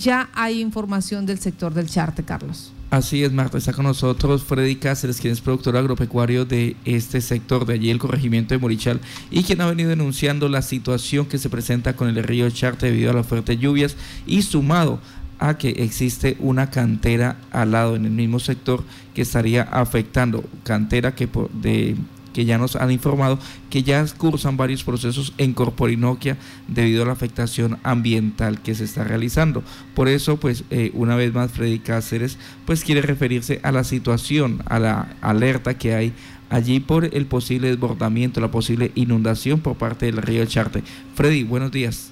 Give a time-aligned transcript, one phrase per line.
[0.00, 2.72] ya hay información del sector del Charte, Carlos.
[2.90, 3.58] Así es, Marta.
[3.58, 7.98] Está con nosotros Freddy Cáceres, quien es productor agropecuario de este sector, de allí el
[7.98, 9.00] corregimiento de Morichal,
[9.30, 13.10] y quien ha venido denunciando la situación que se presenta con el río Charte debido
[13.10, 13.94] a las fuertes lluvias
[14.26, 14.98] y sumado
[15.38, 18.82] a que existe una cantera al lado en el mismo sector
[19.14, 21.96] que estaría afectando, cantera que por, de
[22.32, 23.38] que ya nos han informado
[23.70, 26.36] que ya cursan varios procesos en Corporinoquia
[26.68, 29.62] debido a la afectación ambiental que se está realizando.
[29.94, 34.62] Por eso, pues, eh, una vez más, Freddy Cáceres, pues quiere referirse a la situación,
[34.66, 36.12] a la alerta que hay
[36.50, 40.82] allí por el posible desbordamiento, la posible inundación por parte del río Charte.
[41.14, 42.10] Freddy, buenos días.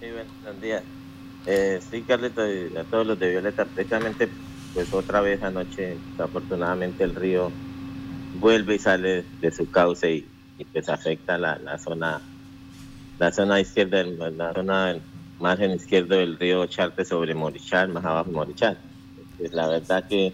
[0.00, 0.06] Sí,
[0.44, 0.82] buenos días.
[1.46, 4.28] Eh, sí, Carlito, a todos los de Violeta, precisamente,
[4.74, 7.50] pues otra vez anoche, afortunadamente el río
[8.42, 10.26] vuelve y sale de su cauce y,
[10.72, 12.20] pues afecta la, la, zona
[13.18, 14.96] la zona izquierda la zona
[15.40, 18.78] margen izquierdo del río Charte sobre Morichal, más abajo Morichal.
[19.38, 20.32] Pues la verdad que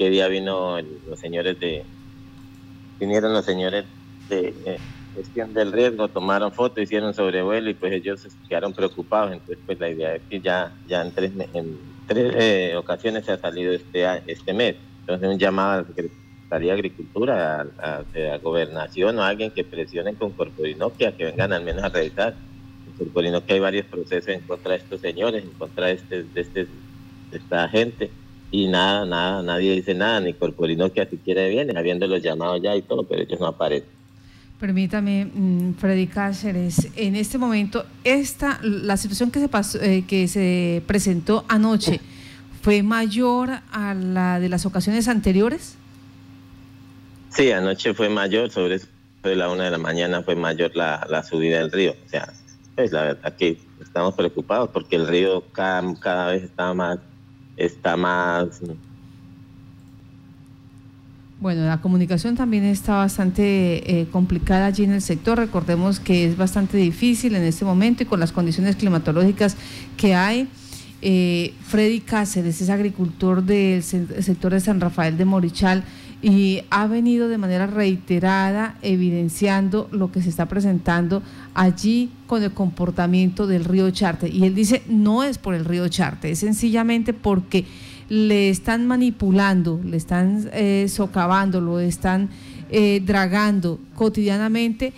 [0.00, 1.84] que día vino los señores de
[2.98, 3.84] vinieron los señores
[4.30, 4.78] de eh,
[5.14, 9.32] gestión del riesgo, tomaron fotos, hicieron sobrevuelo y pues ellos quedaron preocupados.
[9.32, 13.32] Entonces pues la idea es que ya, ya en tres, en tres eh, ocasiones se
[13.32, 14.76] ha salido este, este mes.
[15.00, 15.84] Entonces un llamado a
[16.50, 21.62] Secretaría Agricultura, a, la Gobernación o a alguien que presione con Corporinoquia, que vengan al
[21.62, 22.34] menos a revisar.
[22.88, 26.40] En Corporinoquia hay varios procesos en contra de estos señores, en contra de, este, de,
[26.40, 26.64] este,
[27.30, 28.10] de esta gente.
[28.50, 33.04] Y nada, nada, nadie dice nada, ni Corporinoquia siquiera viene, habiéndolos llamado ya y todo,
[33.04, 33.88] pero ellos no aparecen.
[34.58, 40.26] Permítame, mm, Freddy Cáceres, en este momento, esta, la situación que se, pasó, eh, que
[40.26, 42.00] se presentó anoche,
[42.60, 45.76] ¿fue mayor a la de las ocasiones anteriores?
[47.30, 48.80] Sí, anoche fue mayor, sobre
[49.22, 51.94] la una de la mañana fue mayor la, la subida del río.
[52.06, 52.32] O sea,
[52.74, 56.98] pues la verdad que estamos preocupados porque el río cada, cada vez está más,
[57.56, 58.60] está más
[61.40, 65.38] bueno, la comunicación también está bastante eh, complicada allí en el sector.
[65.38, 69.56] Recordemos que es bastante difícil en este momento y con las condiciones climatológicas
[69.96, 70.48] que hay.
[71.00, 75.82] Eh, Freddy Cáceres es agricultor del sector de San Rafael de Morichal
[76.22, 81.22] y ha venido de manera reiterada evidenciando lo que se está presentando
[81.54, 84.28] allí con el comportamiento del río Charte.
[84.28, 87.64] Y él dice, no es por el río Charte, es sencillamente porque
[88.10, 92.28] le están manipulando, le están eh, socavando, lo están
[92.68, 94.92] eh, dragando cotidianamente.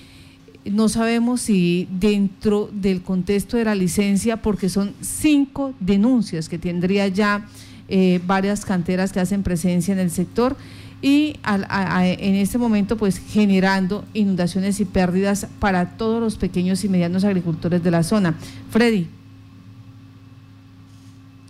[0.65, 7.07] No sabemos si dentro del contexto de la licencia, porque son cinco denuncias que tendría
[7.09, 7.47] ya
[7.89, 10.57] eh, varias canteras que hacen presencia en el sector
[11.03, 17.25] y en este momento pues generando inundaciones y pérdidas para todos los pequeños y medianos
[17.25, 18.37] agricultores de la zona.
[18.71, 19.09] Freddy.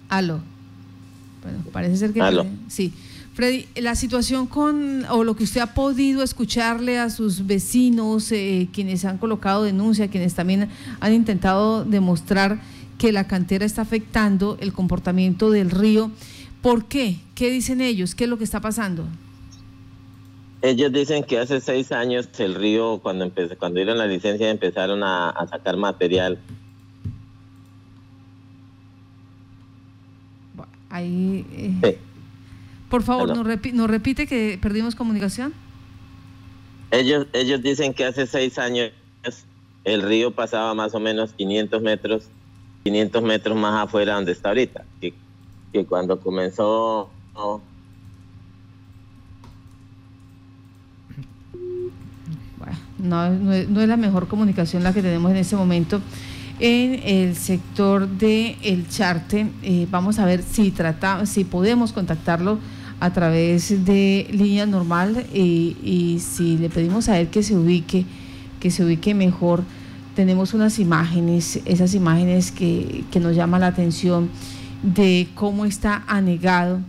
[0.09, 0.41] Aló.
[1.43, 2.21] Bueno, parece ser que...
[2.69, 2.93] Sí.
[3.35, 8.69] Freddy, la situación con, o lo que usted ha podido escucharle a sus vecinos, eh,
[8.73, 10.69] quienes han colocado denuncia, quienes también
[11.01, 12.61] han intentado demostrar
[12.99, 16.11] que la cantera está afectando el comportamiento del río,
[16.61, 17.21] ¿por qué?
[17.35, 18.15] ¿Qué dicen ellos?
[18.15, 19.07] ¿Qué es lo que está pasando?
[20.63, 25.03] Ellos dicen que hace seis años el río, cuando empezó, cuando dieron la licencia, empezaron
[25.03, 26.39] a, sacar material.
[30.89, 31.45] Ahí.
[31.83, 31.99] Eh,
[32.89, 35.53] por favor, ¿nos, repite que perdimos comunicación?
[36.93, 38.93] Ellos, ellos dicen que hace seis años
[39.85, 42.29] el río pasaba más o menos 500 metros,
[42.85, 44.85] 500 metros más afuera donde está ahorita.
[45.01, 45.13] Que,
[45.73, 47.63] que cuando comenzó no,
[53.03, 56.01] no, es, la mejor comunicación la que tenemos en este momento
[56.61, 59.49] en el sector de el Charte.
[59.63, 62.59] Eh, vamos a ver si trata, si podemos contactarlo
[63.01, 68.07] a través de línea normal y, si le pedimos a él que se ubique,
[68.61, 69.65] que se ubique mejor.
[70.15, 74.29] Tenemos unas imágenes, esas imágenes que, que nos llama la atención
[74.83, 76.81] de cómo está anegado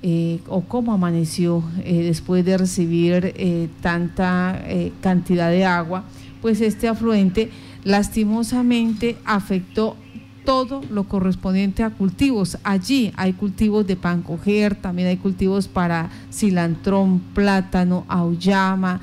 [0.00, 4.62] eh, o cómo amaneció eh, después de recibir eh, tanta
[5.00, 6.04] cantidad de agua,
[6.40, 7.50] pues este afluente
[7.82, 9.96] lastimosamente afectó
[10.44, 12.58] todo lo correspondiente a cultivos.
[12.62, 19.00] Allí hay cultivos de pan coger, también hay cultivos para cilantrón, plátano, auyama,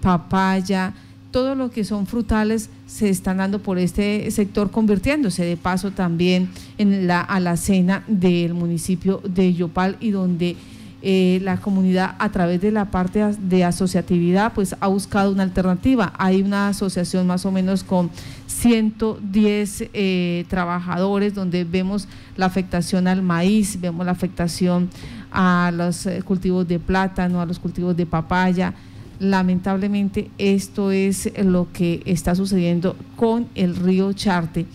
[0.00, 0.94] papaya,
[1.32, 6.48] todo lo que son frutales se están dando por este sector, convirtiéndose de paso también
[6.78, 10.56] en la alacena del municipio de Yopal y donde
[11.02, 16.12] eh, la comunidad a través de la parte de asociatividad pues ha buscado una alternativa.
[16.16, 18.10] Hay una asociación más o menos con
[18.46, 24.88] 110 eh, trabajadores donde vemos la afectación al maíz, vemos la afectación
[25.30, 28.74] a los eh, cultivos de plátano, a los cultivos de papaya.
[29.18, 34.66] Lamentablemente esto es lo que está sucediendo con el río Charte.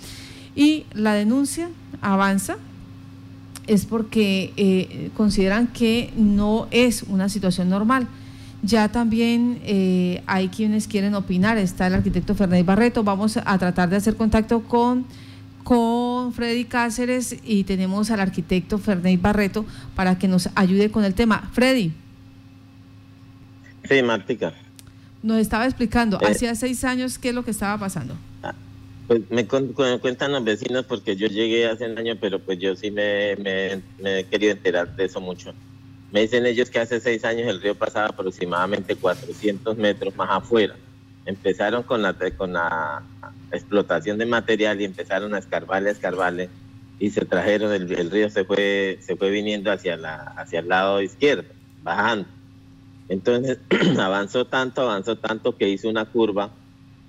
[0.55, 1.69] Y la denuncia
[2.01, 2.57] avanza,
[3.67, 8.07] es porque eh, consideran que no es una situación normal.
[8.63, 13.89] Ya también eh, hay quienes quieren opinar, está el arquitecto Fernández Barreto, vamos a tratar
[13.89, 15.05] de hacer contacto con,
[15.63, 19.65] con Freddy Cáceres y tenemos al arquitecto Fernández Barreto
[19.95, 21.49] para que nos ayude con el tema.
[21.53, 21.93] Freddy.
[23.87, 24.53] Sí, Martica.
[25.23, 26.27] Nos estaba explicando, eh.
[26.27, 28.15] hacía seis años, qué es lo que estaba pasando.
[29.07, 32.91] Pues me, cuentan los vecinos porque yo llegué hace un año, pero pues yo sí
[32.91, 35.53] me, he querido enterar de eso mucho.
[36.11, 40.75] Me dicen ellos que hace seis años el río pasaba aproximadamente 400 metros más afuera.
[41.25, 43.03] Empezaron con la, con la
[43.51, 46.49] explotación de material y empezaron a escarbarle, a escarbarle
[47.01, 50.69] y se trajeron, el, el, río se fue, se fue viniendo hacia, la, hacia el
[50.69, 51.49] lado izquierdo,
[51.81, 52.27] bajando.
[53.11, 53.59] Entonces
[53.99, 56.51] avanzó tanto, avanzó tanto que hizo una curva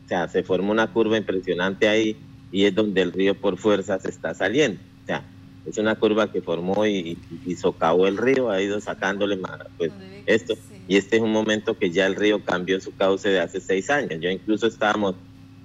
[0.04, 2.16] o sea, se formó una curva impresionante ahí
[2.50, 4.81] y es donde el río por fuerza se está saliendo.
[5.04, 5.25] O sea,
[5.64, 7.16] es una curva que formó y,
[7.56, 9.93] socavó el río, ha ido sacándole más, pues,
[10.26, 10.54] esto.
[10.88, 13.88] Y este es un momento que ya el río cambió su cauce de hace seis
[13.88, 14.20] años.
[14.20, 15.14] Yo incluso estábamos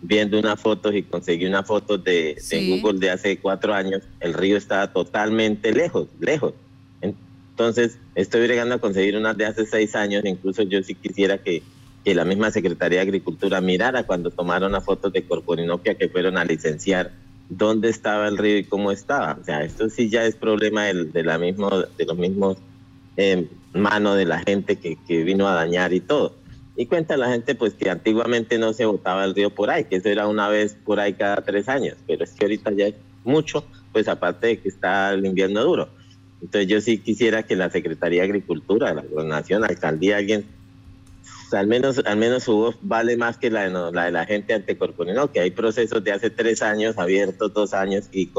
[0.02, 2.38] viendo unas fotos y conseguí una foto de,
[2.70, 4.04] Google de hace cuatro años.
[4.20, 6.54] El río estaba totalmente lejos, lejos.
[7.58, 10.24] Entonces, estoy llegando a conseguir unas de hace seis años.
[10.26, 11.64] Incluso yo sí quisiera que
[12.06, 16.46] la misma Secretaría de Agricultura mirara cuando tomaron las fotos de Corporinopia que fueron a
[16.46, 17.14] licenciar
[17.50, 19.40] dónde estaba el río y cómo estaba.
[19.42, 22.58] O sea, esto sí ya es problema de, la mismo, de los mismos
[23.18, 26.36] eh, manos de la gente que, vino a dañar y todo.
[26.76, 29.96] Y cuenta la gente pues que antiguamente no se botaba el río por ahí, que
[29.96, 32.96] eso era una vez por ahí cada tres años, pero es que ahorita ya es
[33.24, 35.97] mucho, pues aparte de que está el invierno duro.
[36.42, 40.46] Entonces yo sí quisiera que la Secretaría de Agricultura, la Gobernación, la Alcaldía, alguien
[41.54, 44.54] al menos, al menos su voz vale más que la de, la, de la gente
[44.54, 48.30] ante Corporino, que hay procesos de hace tres años abiertos, dos años, y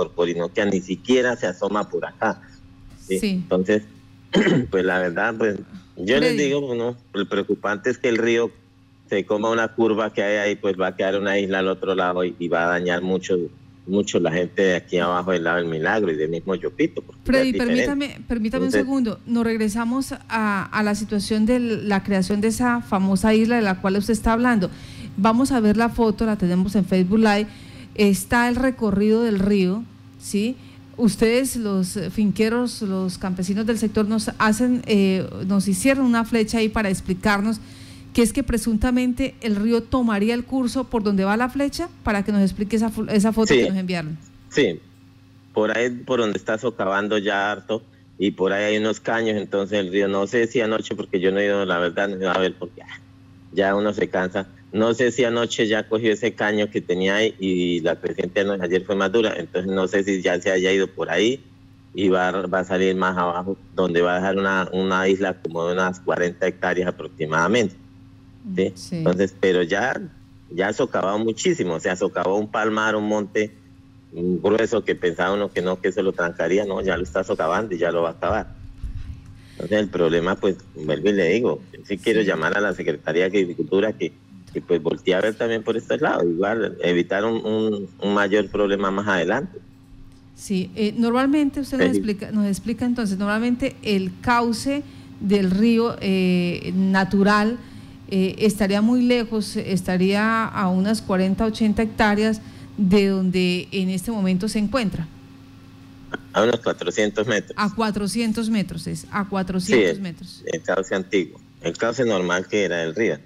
[0.54, 2.42] que ni siquiera se asoma por acá.
[3.06, 3.18] ¿sí?
[3.22, 3.82] Entonces,
[4.70, 5.56] pues la verdad, pues
[5.96, 8.50] yo les digo, bueno, el preocupante es que el río
[9.08, 11.94] se coma una curva que hay ahí, pues va a quedar una isla al otro
[11.94, 13.36] lado y va a dañar mucho
[13.88, 17.02] mucho la gente de aquí abajo del lado del Milagro y del mismo Yopito.
[17.24, 19.20] Freddy, permítame, permítame un segundo.
[19.26, 23.80] Nos regresamos a, a, la situación de la creación de esa famosa isla de la
[23.80, 24.70] cual usted está hablando.
[25.16, 27.46] Vamos a ver la foto, la tenemos en Facebook Live.
[27.94, 29.82] Está el recorrido del río,
[30.20, 30.56] ¿sí?
[30.96, 36.68] Ustedes, los finqueros, los campesinos del sector, nos hacen, eh, nos hicieron una flecha ahí
[36.68, 37.60] para explicarnos
[38.18, 42.24] que es que presuntamente el río tomaría el curso por donde va la flecha, para
[42.24, 44.18] que nos explique esa, esa foto que nos enviaron.
[44.50, 44.80] Sí,
[45.54, 47.80] por ahí por donde está socavando ya harto
[48.18, 51.30] y por ahí hay unos caños, entonces el río, no sé si anoche, porque yo
[51.30, 52.82] no he ido, la verdad, no a ver porque
[53.52, 54.48] ya uno se cansa.
[54.72, 58.82] No sé si anoche ya cogió ese caño que tenía ahí y la creciente ayer
[58.84, 61.40] fue más dura, entonces no sé si ya se haya ido por ahí
[61.94, 65.68] y va, va a salir más abajo, donde va a dejar una, una isla como
[65.68, 67.76] de unas 40 hectáreas aproximadamente.
[68.56, 70.00] Entonces, pero ya,
[70.50, 73.52] ya socavado muchísimo, o sea, socavó un palmar, un monte
[74.12, 77.74] grueso que pensaba uno que no, que se lo trancaría, no, ya lo está socavando
[77.74, 78.54] y ya lo va a acabar.
[79.52, 83.40] Entonces el problema, pues, vuelvo y le digo, sí quiero llamar a la Secretaría de
[83.40, 84.12] Agricultura que,
[84.52, 88.90] que pues voltee a ver también por este lado, igual evitar un, un, mayor problema
[88.90, 89.58] más adelante.
[90.36, 94.84] Sí, eh, normalmente usted nos explica, nos explica entonces, normalmente el cauce
[95.20, 97.58] del río eh, natural
[98.10, 102.40] eh, estaría muy lejos, estaría a unas 40, 80 hectáreas
[102.78, 105.06] de donde en este momento se encuentra.
[106.32, 107.52] A unos 400 metros.
[107.56, 110.42] A 400 metros, es, a 400 sí, metros.
[110.46, 113.18] El cauce antiguo, el cauce normal que era el río.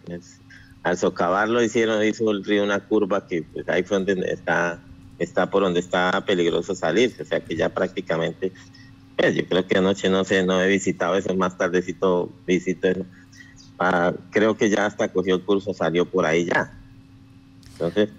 [0.82, 4.80] al socavarlo hicieron, hizo el río una curva que pues, ahí fue donde está,
[5.20, 8.52] está por donde está peligroso salir, o sea que ya prácticamente,
[9.16, 13.04] pues, yo creo que anoche no sé, no he visitado eso, más tardecito visito eso
[14.30, 16.72] Creo que ya hasta cogió el curso, salió por ahí ya.
[17.72, 18.10] Entonces,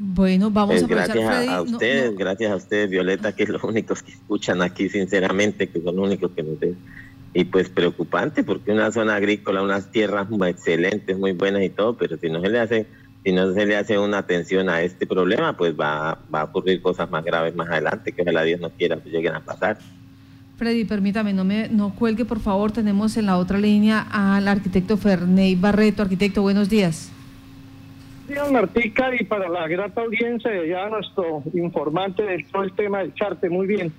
[0.00, 4.00] bueno, vamos pues a gracias a ustedes, gracias a ustedes, Violeta, que es los únicos
[4.00, 6.76] que escuchan aquí, sinceramente, que son los únicos que nos ven.
[7.34, 11.96] Y pues preocupante, porque una zona agrícola, unas tierras muy excelentes, muy buenas y todo,
[11.96, 12.86] pero si no se le hace,
[13.24, 16.80] si no se le hace una atención a este problema, pues va, va a ocurrir
[16.80, 19.78] cosas más graves más adelante, que ojalá Dios no quiera que lleguen a pasar.
[20.58, 22.72] Freddy, permítame, no me no cuelgue, por favor.
[22.72, 26.02] Tenemos en la otra línea al arquitecto Ferney Barreto.
[26.02, 27.12] Arquitecto, buenos días.
[28.26, 33.14] Días, Martica, y para la grata audiencia, ya nuestro informante de todo el tema del
[33.14, 33.92] charte, muy bien.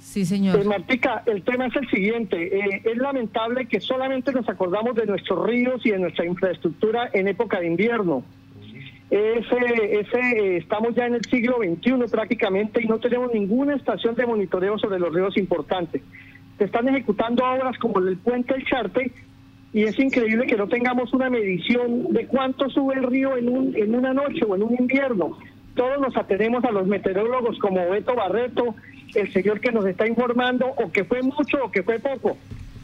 [0.00, 0.56] Sí, señor.
[0.56, 2.58] Pues, Martica, el tema es el siguiente.
[2.58, 7.28] Eh, es lamentable que solamente nos acordamos de nuestros ríos y de nuestra infraestructura en
[7.28, 8.24] época de invierno
[9.10, 14.14] ese, ese, eh, estamos ya en el siglo XXI prácticamente y no tenemos ninguna estación
[14.14, 16.02] de monitoreo sobre los ríos importantes.
[16.58, 19.10] Se están ejecutando obras como el puente del Charte
[19.72, 23.76] y es increíble que no tengamos una medición de cuánto sube el río en, un,
[23.76, 25.36] en una noche o en un invierno.
[25.74, 28.76] Todos nos atenemos a los meteorólogos como Beto Barreto,
[29.14, 32.36] el señor que nos está informando, o que fue mucho o que fue poco.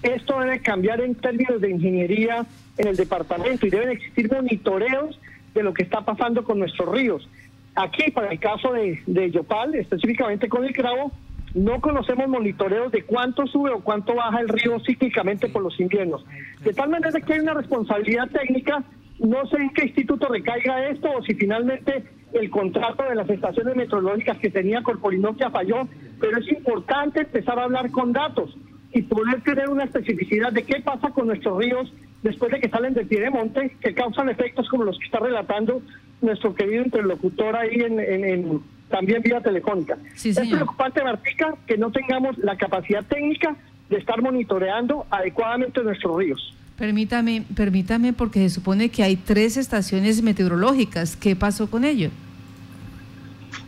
[0.02, 2.46] Esto debe cambiar en términos de ingeniería
[2.78, 5.18] en el departamento y deben existir monitoreos
[5.56, 7.28] de lo que está pasando con nuestros ríos.
[7.74, 11.10] Aquí, para el caso de, de Yopal, específicamente con el Cravo,
[11.54, 16.24] no conocemos monitoreos de cuánto sube o cuánto baja el río cíclicamente por los inviernos.
[16.62, 18.84] De tal manera que hay una responsabilidad técnica,
[19.18, 23.74] no sé en qué instituto recaiga esto o si finalmente el contrato de las estaciones
[23.74, 25.88] meteorológicas que tenía Corporinoquia falló,
[26.20, 28.54] pero es importante empezar a hablar con datos
[28.92, 31.90] y poder tener una especificidad de qué pasa con nuestros ríos
[32.26, 35.20] después de que salen del pie de monte, que causan efectos como los que está
[35.20, 35.80] relatando
[36.20, 39.96] nuestro querido interlocutor ahí en, también vía telefónica.
[40.14, 43.56] es preocupante, Martica, que no tengamos la capacidad técnica
[43.88, 46.54] de estar monitoreando adecuadamente nuestros ríos.
[46.76, 51.16] Permítame, permítame, porque se supone que hay tres estaciones meteorológicas.
[51.16, 52.10] ¿Qué pasó con ello?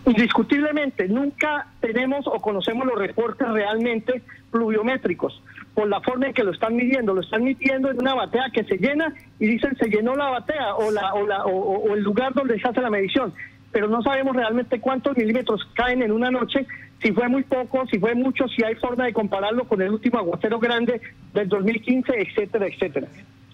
[0.05, 5.43] Indiscutiblemente, nunca tenemos o conocemos los reportes realmente pluviométricos
[5.79, 7.15] por la forma en que lo están midiendo.
[7.15, 10.75] Lo están midiendo en una batea que se llena y dicen se llenó la batea
[10.75, 13.33] o, la, o, la, o, el lugar donde se hace la medición.
[13.71, 16.67] Pero no sabemos realmente cuántos milímetros caen en una noche,
[17.01, 20.19] si fue muy poco, si fue mucho, si hay forma de compararlo con el último
[20.19, 21.01] aguacero grande
[21.33, 23.07] del 2015, etcétera, etcétera.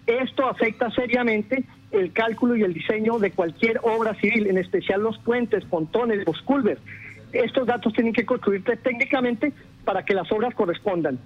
[0.07, 5.19] Esto afecta seriamente el cálculo y el diseño de cualquier obra civil, en especial los
[5.19, 6.81] puentes, pontones, los culvers.
[7.35, 9.53] Estos datos tienen que construirse técnicamente
[9.85, 11.19] para que las obras correspondan.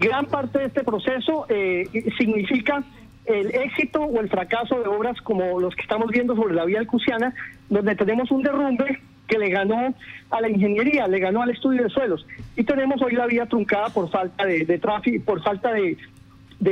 [0.00, 2.82] Gran parte de este proceso eh, significa
[3.26, 6.78] el éxito o el fracaso de obras como los que estamos viendo sobre la vía
[6.80, 7.34] alcusiana,
[7.68, 9.94] donde tenemos un derrumbe que le ganó
[10.30, 12.26] a la ingeniería, le ganó al estudio de suelos.
[12.56, 15.96] Y tenemos hoy la vía truncada por falta de, de tráfico, por falta de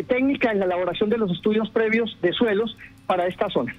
[0.04, 3.74] técnica en la elaboración de los estudios previos de suelos para esta zona.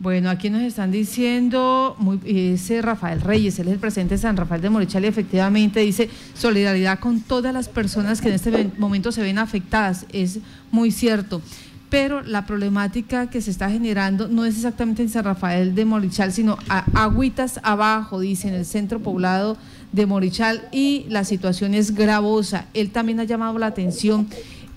[0.00, 4.36] Bueno, aquí nos están diciendo, muy, ese Rafael Reyes, él es el presidente de San
[4.36, 9.10] Rafael de Morichal y efectivamente dice solidaridad con todas las personas que en este momento
[9.10, 10.38] se ven afectadas, es
[10.70, 11.42] muy cierto.
[11.90, 16.32] Pero la problemática que se está generando no es exactamente en San Rafael de Morichal,
[16.32, 19.56] sino a agüitas abajo, dice, en el centro poblado
[19.90, 22.66] de Morichal y la situación es gravosa.
[22.72, 24.28] Él también ha llamado la atención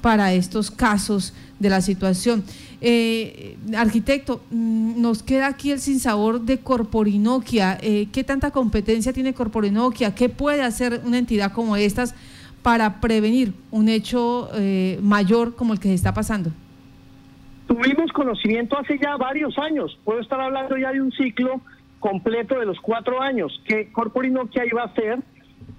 [0.02, 2.44] para estos casos de la situación.
[2.84, 7.78] Eh, arquitecto, mm, nos queda aquí el sinsabor de Corporinoquia.
[7.80, 10.16] Eh, ¿Qué tanta competencia tiene Corporinoquia?
[10.16, 12.16] ¿Qué puede hacer una entidad como estas
[12.64, 16.50] para prevenir un hecho eh, mayor como el que se está pasando?
[17.68, 19.98] Tuvimos conocimiento hace ya varios años.
[20.04, 21.62] Puedo estar hablando ya de un ciclo
[22.00, 25.20] completo de los cuatro años que Corporinoquia iba a hacer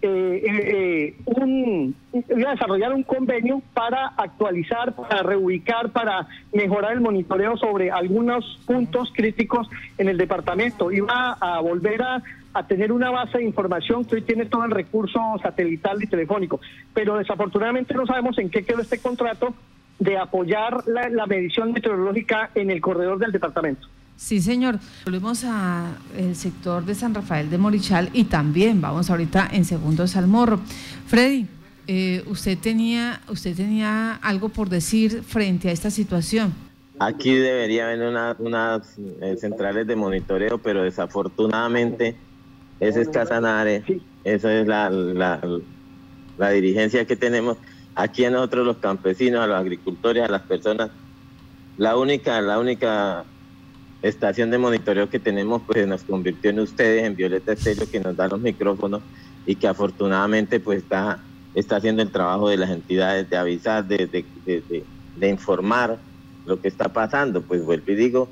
[0.04, 7.56] eh, eh, un, a desarrollar un convenio para actualizar, para reubicar, para mejorar el monitoreo
[7.56, 9.68] sobre algunos puntos críticos
[9.99, 10.90] en el departamento.
[10.90, 12.23] Iba a volver a,
[12.68, 16.61] tener una base de información que hoy tiene todo el recurso satelital y telefónico,
[16.92, 19.54] pero desafortunadamente no sabemos en qué quedó este contrato
[19.99, 23.88] de apoyar la medición meteorológica en el corredor del departamento.
[24.22, 24.78] Sí, señor.
[25.04, 25.96] Volvemos al
[26.34, 30.60] sector de San Rafael de Morichal y también vamos ahorita en segundos al morro.
[31.08, 31.48] Freddy,
[31.88, 36.54] eh, usted tenía usted tenía algo por decir frente a esta situación.
[37.00, 42.14] Aquí debería haber unas eh, centrales de monitoreo, pero desafortunadamente
[42.78, 43.82] es escasanare.
[44.22, 45.40] Esa es la, la,
[46.38, 47.56] la dirigencia que tenemos
[47.96, 50.90] aquí nosotros los campesinos, a los agricultores, a las personas.
[51.76, 53.24] La única, la única
[54.02, 58.16] estación de monitoreo que tenemos pues nos convirtió en ustedes, en Violeta Estéreo, que nos
[58.16, 59.00] da los micrófonos
[59.47, 61.21] y que afortunadamente pues está,
[61.54, 64.85] está haciendo el trabajo de las entidades de avisar, de, de,
[65.16, 65.99] de, informar
[66.47, 67.42] lo que está pasando.
[67.42, 68.28] Pues vuelvo y digo,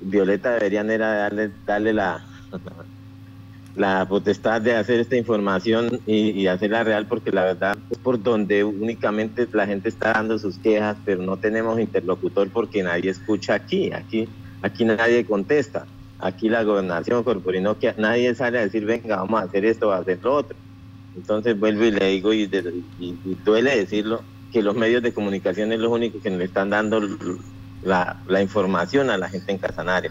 [0.00, 2.24] Violeta deberían era darle, darle la,
[3.76, 8.22] la potestad de hacer esta información y, y, hacerla real porque la verdad es por
[8.22, 13.54] donde únicamente la gente está dando sus quejas, pero no tenemos interlocutor porque nadie escucha
[13.54, 13.92] aquí.
[13.92, 14.28] Aquí
[14.62, 15.86] Aquí nadie contesta.
[16.18, 20.18] Aquí la gobernación corporinoquia, nadie sale a decir, venga, vamos a hacer esto, a hacer
[20.22, 20.56] lo otro.
[21.16, 22.46] Entonces vuelvo y le digo, y,
[23.44, 27.00] duele decirlo, que los medios de comunicación es lo único que nos están dando
[27.82, 30.10] la, información a la gente en Casanare.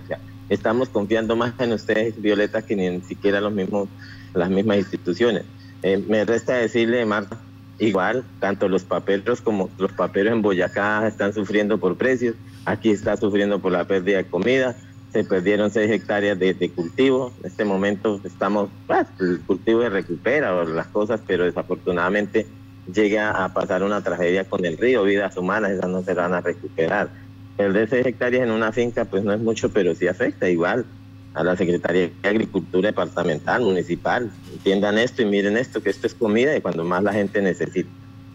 [0.50, 3.88] estamos confiando más en ustedes, Violeta, que ni siquiera los mismos,
[4.34, 5.44] las mismas instituciones.
[5.84, 7.40] Eh, me resta decirle, Marta,
[7.78, 12.36] igual, tanto los paperos como los paperos en Boyacá están sufriendo por precios,
[12.70, 14.76] aquí está sufriendo por la pérdida de comida,
[15.12, 20.64] se perdieron seis hectáreas de, cultivo, en este momento estamos, pues, el cultivo se recupera
[20.66, 22.46] las cosas, pero desafortunadamente
[22.94, 26.42] llega a pasar una tragedia con el río, vidas humanas, esas no se van a
[26.42, 27.10] recuperar.
[27.58, 30.86] De seis hectáreas en una finca pues no es mucho, pero sí afecta igual
[31.34, 34.32] a la Secretaría de Agricultura Departamental, Municipal.
[34.54, 37.90] Entiendan esto y miren esto, que esto es comida y cuando más la gente necesita.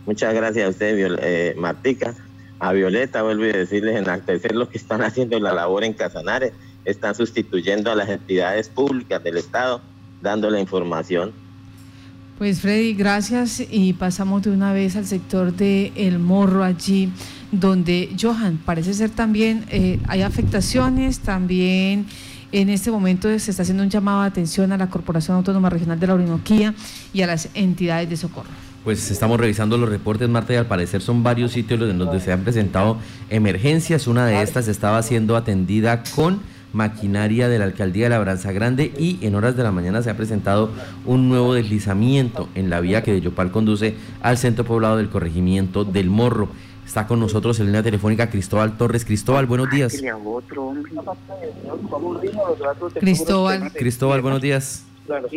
[0.04, 2.14] Muchas gracias a usted, eh, Martica.
[2.58, 6.52] A Violeta, vuelvo a decirles, enaltecer lo que están haciendo la labor en Casanares.
[6.84, 9.80] Están sustituyendo a las entidades públicas del Estado,
[10.22, 11.32] dando la información.
[12.38, 17.12] Pues Freddy, gracias y pasamos de una vez al sector de El Morro allí,
[17.52, 22.06] donde Johan, parece ser también eh, hay afectaciones, también
[22.50, 25.98] en este momento se está haciendo un llamado de atención a la Corporación Autónoma Regional
[26.00, 26.74] de la Orinoquía
[27.12, 28.50] y a las entidades de socorro.
[28.84, 32.32] Pues estamos revisando los reportes, Marta, y al parecer son varios sitios en donde se
[32.32, 32.98] han presentado
[33.30, 34.06] emergencias.
[34.06, 36.40] Una de estas estaba siendo atendida con
[36.74, 40.16] maquinaria de la alcaldía de Labranza Grande y en horas de la mañana se ha
[40.18, 40.70] presentado
[41.06, 45.84] un nuevo deslizamiento en la vía que de Yopal conduce al centro poblado del corregimiento
[45.84, 46.50] del Morro.
[46.84, 49.06] Está con nosotros en línea telefónica Cristóbal Torres.
[49.06, 49.98] Cristóbal, buenos días.
[53.00, 53.72] Cristóbal.
[53.72, 54.84] Cristóbal, buenos días.
[55.06, 55.30] Buenos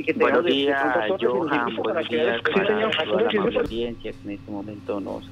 [0.45, 0.81] días,
[1.19, 1.75] Johan.
[1.75, 2.67] Buenos días para
[3.05, 5.29] toda la audiencia que en este momento nos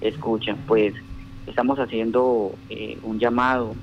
[0.00, 0.56] escuchan.
[0.66, 0.94] Pues
[1.46, 3.74] estamos haciendo eh, un llamado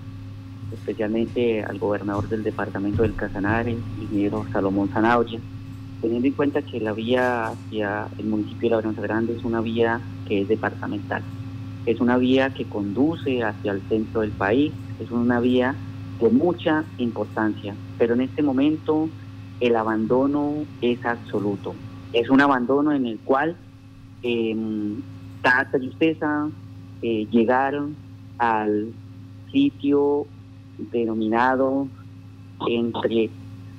[0.71, 5.39] especialmente al gobernador del departamento del Casanare, ingeniero Salomón Zanabria,
[6.01, 9.61] teniendo en cuenta que la vía hacia el municipio de La Labranza Grande es una
[9.61, 11.23] vía que es departamental.
[11.85, 15.75] Es una vía que conduce hacia el centro del país, es una vía
[16.21, 19.09] de mucha importancia, pero en este momento
[19.59, 21.75] el abandono es absoluto.
[22.13, 23.55] Es un abandono en el cual
[24.23, 24.55] eh,
[25.43, 26.49] da tristeza
[27.01, 27.79] eh, llegar
[28.37, 28.91] al
[29.51, 30.25] sitio
[30.91, 31.87] denominado
[32.67, 33.29] entre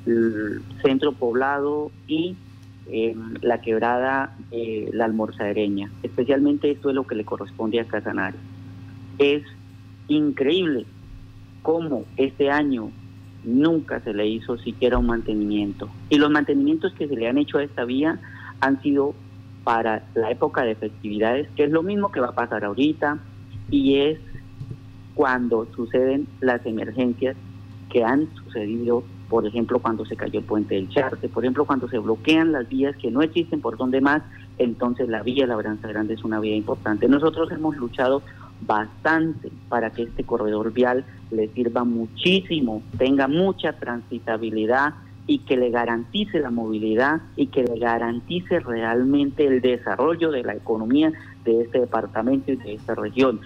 [0.06, 2.36] el centro poblado y
[2.90, 5.90] em, la quebrada de la almorzadereña.
[6.02, 8.36] Especialmente esto es lo que le corresponde a Casanare.
[9.18, 9.42] Es
[10.08, 10.86] increíble
[11.62, 12.90] cómo este año
[13.44, 15.88] nunca se le hizo siquiera un mantenimiento.
[16.08, 18.18] Y los mantenimientos que se le han hecho a esta vía
[18.60, 19.14] han sido
[19.64, 23.18] para la época de festividades, que es lo mismo que va a pasar ahorita,
[23.70, 24.18] y es
[25.14, 27.36] cuando suceden las emergencias
[27.90, 31.88] que han sucedido, por ejemplo, cuando se cayó el puente del Charte, por ejemplo, cuando
[31.88, 34.22] se bloquean las vías que no existen por donde más,
[34.58, 37.08] entonces la vía Labranza Grande es una vía importante.
[37.08, 38.22] Nosotros hemos luchado
[38.60, 44.94] bastante para que este corredor vial le sirva muchísimo, tenga mucha transitabilidad
[45.26, 50.54] y que le garantice la movilidad y que le garantice realmente el desarrollo de la
[50.54, 51.12] economía
[51.44, 53.40] de este departamento y de esta región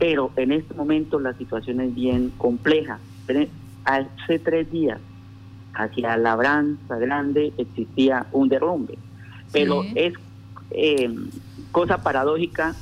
[0.00, 2.98] pero en este momento la situación es bien compleja.
[3.84, 4.98] Hace tres días,
[5.74, 8.98] hacia Labranza Grande existía un derrumbe,
[9.52, 10.14] pero es
[10.70, 11.14] eh,
[11.70, 12.74] cosa paradójica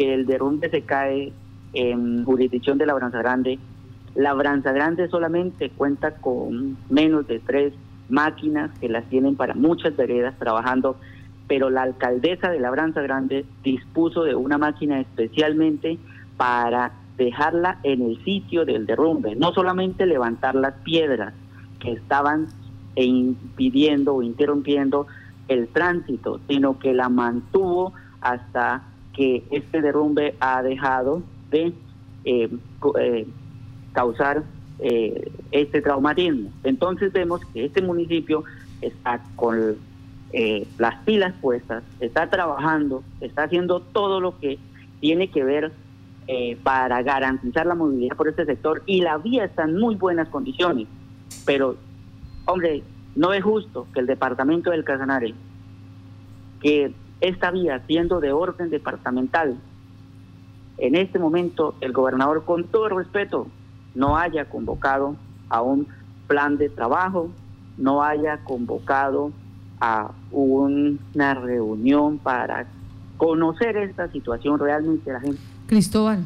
[0.00, 1.30] que el derrumbe se cae
[1.74, 3.58] en jurisdicción de Labranza Grande.
[4.14, 7.74] Labranza Grande solamente cuenta con menos de tres
[8.08, 10.96] máquinas que las tienen para muchas veredas trabajando,
[11.48, 15.98] pero la alcaldesa de Labranza Grande dispuso de una máquina especialmente
[16.38, 21.34] para dejarla en el sitio del derrumbe, no solamente levantar las piedras
[21.78, 22.46] que estaban
[22.94, 25.06] impidiendo o interrumpiendo
[25.48, 28.84] el tránsito, sino que la mantuvo hasta
[29.14, 31.72] que este derrumbe ha dejado de
[32.24, 32.48] eh,
[32.98, 33.26] eh,
[33.92, 34.42] causar
[34.78, 36.50] eh, este traumatismo.
[36.64, 38.44] Entonces vemos que este municipio
[38.80, 39.76] está con
[40.78, 44.60] las pilas puestas, está trabajando, está haciendo todo lo que
[45.00, 45.72] tiene que ver
[46.32, 50.28] eh, para garantizar la movilidad por este sector y la vía está en muy buenas
[50.28, 50.86] condiciones.
[51.44, 51.76] Pero,
[52.44, 52.84] hombre,
[53.16, 55.34] no es justo que el departamento del Casanare,
[56.60, 59.58] que esta vía siendo de orden departamental,
[60.78, 63.46] en este momento el gobernador, con todo el respeto,
[63.94, 65.16] no haya convocado
[65.48, 65.86] a un
[66.26, 67.30] plan de trabajo,
[67.76, 69.32] no haya convocado
[69.80, 72.66] a una reunión para
[73.16, 75.40] conocer esta situación realmente la gente.
[75.66, 76.24] Cristóbal.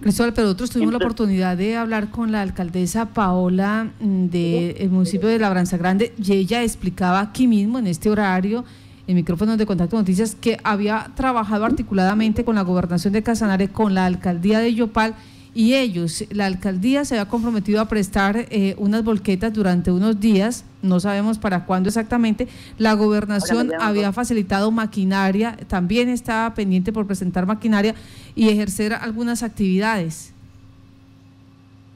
[0.00, 5.28] Cristóbal, pero nosotros tuvimos la oportunidad de hablar con la alcaldesa Paola mm, del municipio
[5.28, 8.64] de Labranza Grande y ella explicaba aquí mismo, en este horario,
[9.10, 13.92] en micrófonos de Contacto Noticias, que había trabajado articuladamente con la gobernación de Casanare, con
[13.92, 15.16] la alcaldía de Yopal
[15.52, 20.64] y ellos, la alcaldía se había comprometido a prestar eh, unas volquetas durante unos días,
[20.80, 22.46] no sabemos para cuándo exactamente,
[22.78, 27.96] la gobernación había facilitado maquinaria, también estaba pendiente por presentar maquinaria
[28.36, 30.32] y ejercer algunas actividades.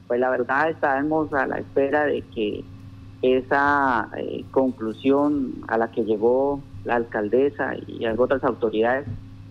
[0.07, 2.65] Pues la verdad estábamos a la espera de que
[3.21, 9.07] esa eh, conclusión a la que llegó la alcaldesa y otras autoridades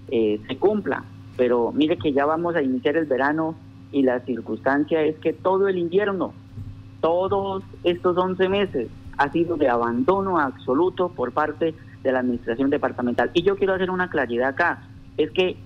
[0.08, 1.04] eh, se cumpla.
[1.36, 3.56] Pero mire que ya vamos a iniciar el verano
[3.92, 6.32] y la circunstancia es que todo el invierno,
[7.00, 13.30] todos estos 11 meses, ha sido de abandono absoluto por parte de la administración departamental.
[13.34, 14.82] Y yo quiero hacer una claridad acá,
[15.16, 15.56] es que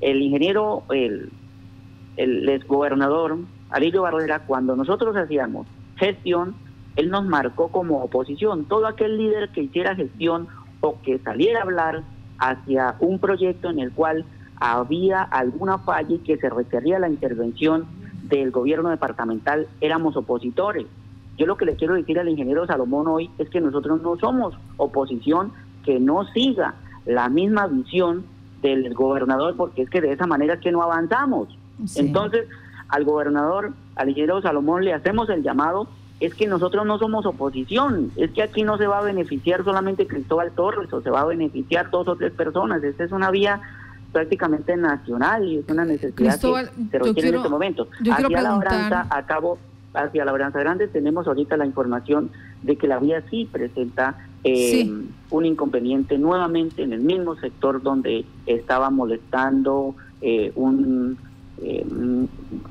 [0.00, 1.30] el ingeniero, el,
[2.16, 3.38] el exgobernador
[3.70, 6.54] Arillo Barrera, cuando nosotros hacíamos gestión,
[6.96, 8.64] él nos marcó como oposición.
[8.64, 10.48] Todo aquel líder que hiciera gestión
[10.80, 12.02] o que saliera a hablar
[12.38, 14.24] hacia un proyecto en el cual
[14.56, 17.86] había alguna falla y que se requería la intervención
[18.24, 20.86] del gobierno departamental, éramos opositores.
[21.36, 24.54] Yo lo que le quiero decir al ingeniero Salomón hoy es que nosotros no somos
[24.76, 25.52] oposición
[25.84, 26.74] que no siga
[27.06, 28.24] la misma visión
[28.60, 31.48] del gobernador, porque es que de esa manera es que no avanzamos.
[31.96, 32.46] Entonces,
[32.88, 35.88] al gobernador, al ingeniero Salomón, le hacemos el llamado,
[36.22, 40.06] es que nosotros no somos oposición, es que aquí no se va a beneficiar solamente
[40.06, 43.60] Cristóbal Torres o se va a beneficiar dos o tres personas, esta es una vía
[44.12, 47.88] prácticamente nacional y es una necesidad que se requiere en este momento.
[48.08, 49.58] hacia Labranza, acabo,
[49.94, 52.30] hacia Labranza Grande tenemos ahorita la información
[52.62, 54.88] de que la vía sí presenta eh,
[55.30, 61.18] un inconveniente nuevamente en el mismo sector donde estaba molestando eh, un
[61.64, 61.86] eh,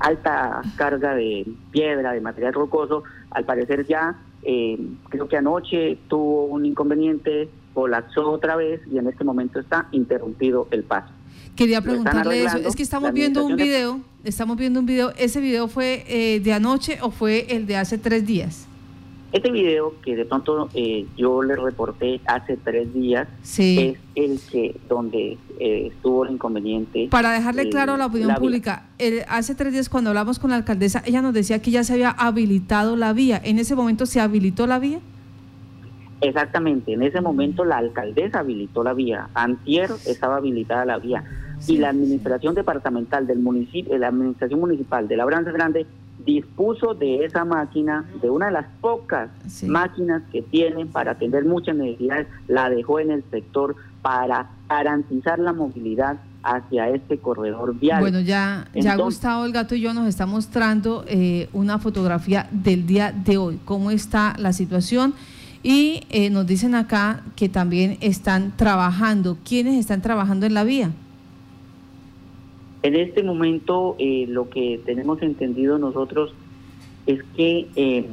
[0.00, 3.04] alta carga de piedra, de material rocoso.
[3.30, 9.24] Al parecer ya, creo que anoche tuvo un inconveniente, colapsó otra vez y en este
[9.24, 11.12] momento está interrumpido el paso.
[11.56, 12.58] Quería preguntarle eso.
[12.58, 15.12] Es que estamos viendo un video, estamos viendo un video.
[15.18, 18.66] ¿Ese video fue eh, de anoche o fue el de hace tres días?
[19.32, 24.78] Este video que de pronto eh, yo le reporté hace tres días es el que
[24.90, 27.08] donde eh, estuvo el inconveniente.
[27.10, 28.84] Para dejarle claro a la opinión pública,
[29.28, 32.10] hace tres días cuando hablamos con la alcaldesa, ella nos decía que ya se había
[32.10, 33.40] habilitado la vía.
[33.42, 35.00] ¿En ese momento se habilitó la vía?
[36.20, 41.24] Exactamente, en ese momento la alcaldesa habilitó la vía, antier estaba habilitada la vía
[41.66, 45.86] y la administración departamental del municipio, la administración municipal de Labranza Grande
[46.24, 49.30] dispuso de esa máquina, de una de las pocas
[49.66, 55.52] máquinas que tienen para atender muchas necesidades, la dejó en el sector para garantizar la
[55.52, 58.00] movilidad hacia este corredor vial.
[58.00, 62.86] Bueno, ya, ya Gustavo El Gato y yo nos está mostrando eh, una fotografía del
[62.86, 65.14] día de hoy, cómo está la situación.
[65.62, 69.38] Y eh, nos dicen acá que también están trabajando.
[69.44, 70.90] ¿Quiénes están trabajando en la vía?
[72.82, 76.34] En este momento eh, lo que tenemos entendido nosotros
[77.06, 78.06] es que eh,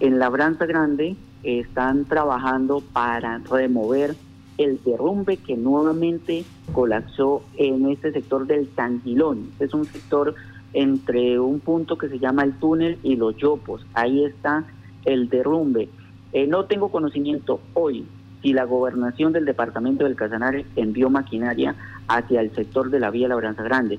[0.00, 4.16] en Labranza Grande están trabajando para remover
[4.58, 9.50] el derrumbe que nuevamente colapsó en este sector del Tanquilón.
[9.60, 10.34] Es un sector
[10.72, 13.84] entre un punto que se llama el túnel y los Yopos.
[13.94, 14.64] Ahí está
[15.04, 15.88] el derrumbe.
[16.32, 18.04] Eh, no tengo conocimiento hoy
[18.42, 21.74] si la gobernación del departamento del Casanare envió maquinaria
[22.08, 23.98] hacia el sector de la vía Labranza Grande.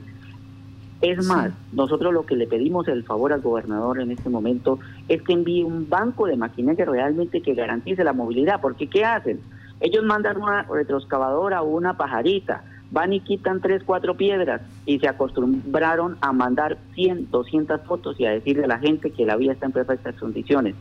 [1.01, 5.21] Es más, nosotros lo que le pedimos el favor al gobernador en este momento es
[5.21, 9.39] que envíe un banco de maquinaria realmente que garantice la movilidad, porque ¿qué hacen?
[9.81, 15.07] Ellos mandan una retroexcavadora o una pajarita, van y quitan tres, cuatro piedras y se
[15.07, 19.51] acostumbraron a mandar 100, 200 fotos y a decirle a la gente que la vía
[19.51, 20.75] está en perfectas condiciones.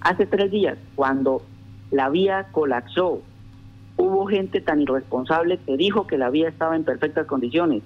[0.00, 1.42] Hace tres días, cuando
[1.90, 3.22] la vía colapsó,
[3.98, 7.82] hubo gente tan irresponsable que dijo que la vía estaba en perfectas condiciones.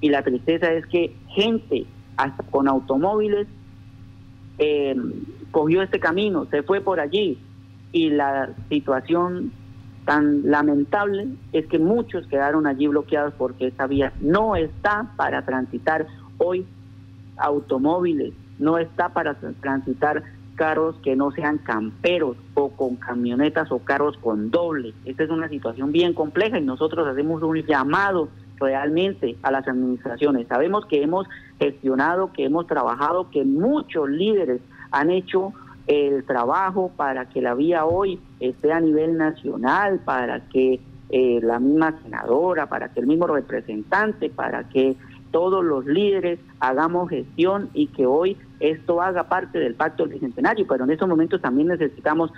[0.00, 1.84] Y la tristeza es que gente,
[2.50, 3.46] con automóviles,
[4.58, 4.96] eh,
[5.50, 7.38] cogió este camino, se fue por allí.
[7.92, 9.52] Y la situación
[10.06, 16.06] tan lamentable es que muchos quedaron allí bloqueados porque esta vía no está para transitar
[16.38, 16.66] hoy
[17.36, 20.22] automóviles, no está para transitar
[20.60, 24.92] carros que no sean camperos o con camionetas o carros con doble.
[25.06, 30.48] Esta es una situación bien compleja y nosotros hacemos un llamado realmente a las administraciones.
[30.48, 31.26] Sabemos que hemos
[31.58, 35.54] gestionado, que hemos trabajado, que muchos líderes han hecho
[35.86, 41.58] el trabajo para que la vía hoy esté a nivel nacional, para que eh, la
[41.58, 44.94] misma senadora, para que el mismo representante, para que
[45.30, 50.66] todos los líderes hagamos gestión y que hoy esto haga parte del pacto del bicentenario,
[50.68, 52.30] pero en estos momentos también necesitamos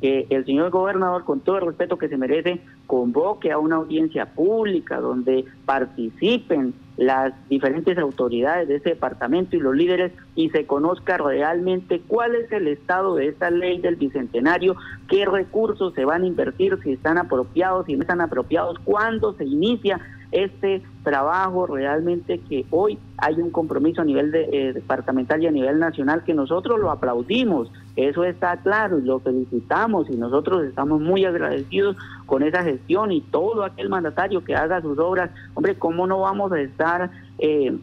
[0.00, 4.26] que el señor gobernador, con todo el respeto que se merece, convoque a una audiencia
[4.26, 11.16] pública donde participen las diferentes autoridades de ese departamento y los líderes y se conozca
[11.18, 14.76] realmente cuál es el estado de esta ley del bicentenario,
[15.08, 19.44] qué recursos se van a invertir, si están apropiados, si no están apropiados, cuándo se
[19.44, 20.00] inicia
[20.32, 25.50] este trabajo realmente que hoy hay un compromiso a nivel de, eh, departamental y a
[25.50, 31.24] nivel nacional que nosotros lo aplaudimos, eso está claro lo felicitamos y nosotros estamos muy
[31.24, 36.20] agradecidos con esa gestión y todo aquel mandatario que haga sus obras, hombre, ¿cómo no
[36.20, 37.76] vamos a estar eh,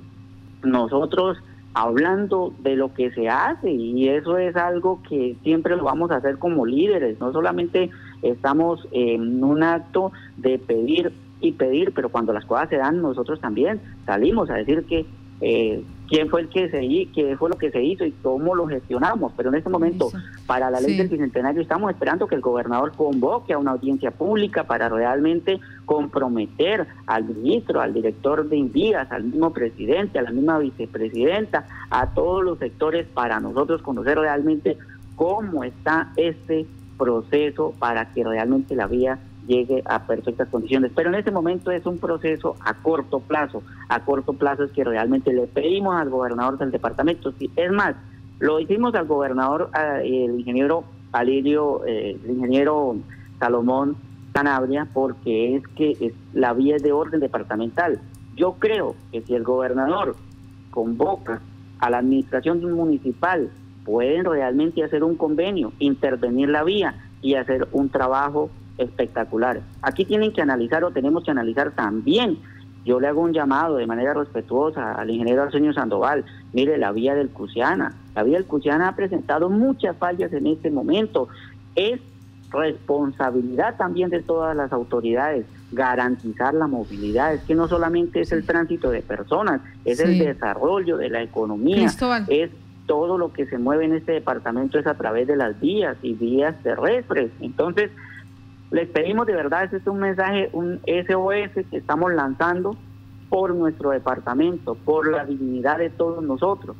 [0.63, 1.37] nosotros
[1.73, 6.15] hablando de lo que se hace y eso es algo que siempre lo vamos a
[6.15, 7.91] hacer como líderes, no solamente
[8.23, 13.39] estamos en un acto de pedir y pedir, pero cuando las cosas se dan, nosotros
[13.39, 15.05] también salimos a decir que
[15.39, 16.79] eh, quién fue el que se
[17.13, 19.33] qué fue lo que se hizo y cómo lo gestionamos.
[19.37, 20.09] Pero en este momento,
[20.47, 24.63] para la ley del bicentenario, estamos esperando que el gobernador convoque a una audiencia pública
[24.63, 30.57] para realmente comprometer al ministro, al director de Invías, al mismo presidente, a la misma
[30.59, 34.77] vicepresidenta, a todos los sectores para nosotros conocer realmente
[35.15, 36.65] cómo está este
[36.97, 40.91] proceso para que realmente la vía llegue a perfectas condiciones.
[40.95, 43.63] Pero en este momento es un proceso a corto plazo.
[43.89, 47.33] A corto plazo es que realmente le pedimos al gobernador del departamento.
[47.55, 47.95] Es más,
[48.39, 49.69] lo hicimos al gobernador,
[50.03, 52.97] el ingeniero Alirio, eh, el ingeniero
[53.39, 53.95] Salomón
[54.33, 57.99] Sanabria, porque es que la vía es de orden departamental.
[58.35, 60.15] Yo creo que si el gobernador
[60.69, 61.41] convoca
[61.79, 63.49] a la administración municipal,
[63.83, 69.63] pueden realmente hacer un convenio, intervenir la vía y hacer un trabajo espectaculares.
[69.81, 72.37] Aquí tienen que analizar o tenemos que analizar también.
[72.85, 76.23] Yo le hago un llamado de manera respetuosa al ingeniero Arsenio Sandoval.
[76.53, 77.93] Mire, la vía del Cusiana.
[78.15, 81.27] La vía del Cusiana ha presentado muchas fallas en este momento.
[81.75, 81.99] Es
[82.49, 87.33] responsabilidad también de todas las autoridades garantizar la movilidad.
[87.33, 91.89] Es que no solamente es el tránsito de personas, es el desarrollo de la economía,
[92.29, 92.51] es
[92.85, 96.13] todo lo que se mueve en este departamento es a través de las vías y
[96.13, 97.31] vías terrestres.
[97.41, 97.91] Entonces,
[98.71, 102.77] les pedimos de verdad, este es un mensaje, un SOS que estamos lanzando
[103.29, 106.75] por nuestro departamento, por la dignidad de todos nosotros.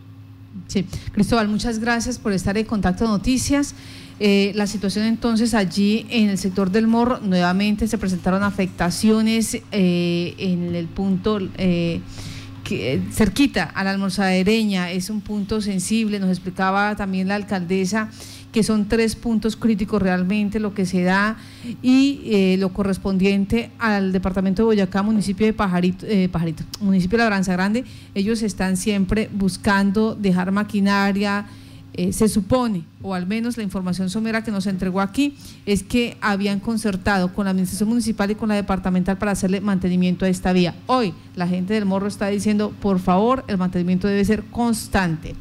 [0.67, 3.76] Sí, Cristóbal, muchas gracias por estar en Contacto Noticias.
[4.19, 10.34] Eh, la situación entonces allí en el sector del Morro, nuevamente se presentaron afectaciones eh,
[10.39, 12.02] en el punto eh,
[12.63, 18.10] que, cerquita a la almorzadereña, es un punto sensible, nos explicaba también la alcaldesa
[18.51, 21.38] que son tres puntos críticos realmente lo que se da
[21.81, 27.23] y eh, lo correspondiente al departamento de Boyacá, municipio de Pajarito, eh, Pajarito, municipio de
[27.23, 27.83] Labranza Grande,
[28.15, 31.45] ellos están siempre buscando dejar maquinaria,
[31.93, 36.15] eh, se supone, o al menos la información somera que nos entregó aquí, es que
[36.21, 40.53] habían concertado con la administración municipal y con la departamental para hacerle mantenimiento a esta
[40.53, 40.75] vía.
[40.86, 45.33] Hoy la gente del Morro está diciendo, por favor, el mantenimiento debe ser constante.